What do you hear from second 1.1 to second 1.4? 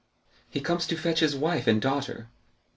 his